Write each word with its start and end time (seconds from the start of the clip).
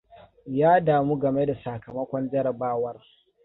Ya 0.45 0.79
damu 0.79 1.15
game 1.17 1.45
da 1.45 1.57
sakamakon 1.63 2.29
jarabawar. 2.29 3.01